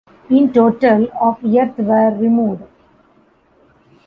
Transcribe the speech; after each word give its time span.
In 0.31 0.51
total, 0.51 1.09
of 1.21 1.45
earth 1.45 1.77
were 1.77 2.09
removed. 2.17 2.63